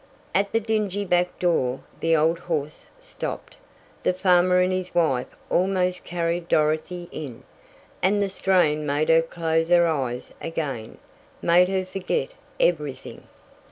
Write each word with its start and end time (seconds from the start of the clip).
At 0.33 0.51
the 0.51 0.59
dingy 0.59 1.05
back 1.05 1.37
door, 1.37 1.81
the 1.99 2.15
old 2.15 2.39
horse 2.39 2.87
stopped. 2.99 3.57
The 4.01 4.15
farmer 4.15 4.57
and 4.57 4.73
his 4.73 4.95
wife 4.95 5.27
almost 5.47 6.03
carried 6.03 6.47
Dorothy 6.47 7.07
in, 7.11 7.43
and 8.01 8.19
the 8.19 8.27
strain 8.27 8.83
made 8.83 9.09
her 9.09 9.21
close 9.21 9.69
her 9.69 9.85
eyes 9.85 10.33
again; 10.41 10.97
made 11.43 11.69
her 11.69 11.85
forget 11.85 12.29
everything. 12.59 13.27